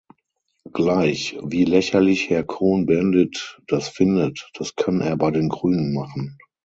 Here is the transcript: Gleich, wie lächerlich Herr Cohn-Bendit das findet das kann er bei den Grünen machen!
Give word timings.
Gleich, 0.73 1.37
wie 1.43 1.63
lächerlich 1.63 2.31
Herr 2.31 2.43
Cohn-Bendit 2.43 3.59
das 3.67 3.87
findet 3.87 4.49
das 4.55 4.75
kann 4.75 4.99
er 4.99 5.15
bei 5.15 5.29
den 5.29 5.47
Grünen 5.47 5.93
machen! 5.93 6.39